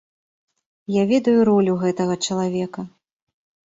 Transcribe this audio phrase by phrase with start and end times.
[0.95, 2.91] Я ведаю ролю гэтага чалавека.